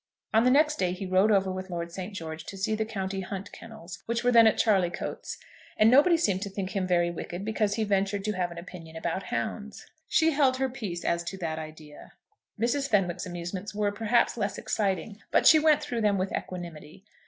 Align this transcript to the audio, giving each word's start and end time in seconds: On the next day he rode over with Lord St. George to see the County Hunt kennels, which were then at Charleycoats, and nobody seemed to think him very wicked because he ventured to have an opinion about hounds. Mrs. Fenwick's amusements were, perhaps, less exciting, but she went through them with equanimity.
On 0.33 0.43
the 0.45 0.49
next 0.49 0.79
day 0.79 0.93
he 0.93 1.05
rode 1.05 1.29
over 1.31 1.51
with 1.51 1.69
Lord 1.69 1.91
St. 1.91 2.11
George 2.11 2.43
to 2.45 2.57
see 2.57 2.73
the 2.73 2.85
County 2.85 3.21
Hunt 3.21 3.51
kennels, 3.51 4.01
which 4.07 4.23
were 4.23 4.31
then 4.31 4.47
at 4.47 4.57
Charleycoats, 4.57 5.37
and 5.77 5.91
nobody 5.91 6.17
seemed 6.17 6.41
to 6.41 6.49
think 6.49 6.71
him 6.71 6.87
very 6.87 7.11
wicked 7.11 7.45
because 7.45 7.75
he 7.75 7.83
ventured 7.83 8.25
to 8.25 8.31
have 8.31 8.49
an 8.49 8.57
opinion 8.57 8.95
about 8.95 9.21
hounds. 9.25 9.85
Mrs. 10.11 11.29
Fenwick's 12.89 13.27
amusements 13.27 13.75
were, 13.75 13.91
perhaps, 13.91 14.37
less 14.37 14.57
exciting, 14.57 15.19
but 15.29 15.45
she 15.45 15.59
went 15.59 15.83
through 15.83 16.01
them 16.01 16.17
with 16.17 16.31
equanimity. 16.31 17.05